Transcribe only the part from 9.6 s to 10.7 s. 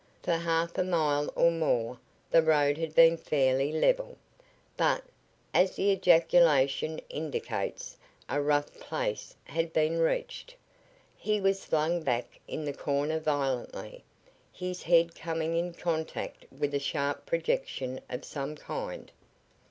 been reached.